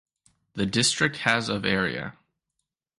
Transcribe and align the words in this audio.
The 0.55 0.65
district 0.65 1.17
has 1.17 1.47
of 1.47 1.63
area. 1.63 2.17